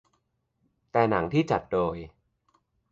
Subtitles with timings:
[0.91, 1.95] แต่หนังที่จัดโดย